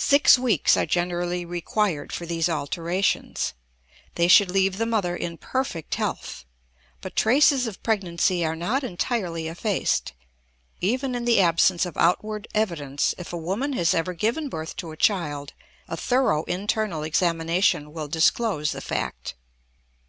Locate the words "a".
13.32-13.38, 14.90-14.96, 15.86-15.96